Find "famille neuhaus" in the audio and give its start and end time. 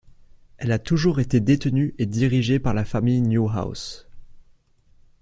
2.85-4.07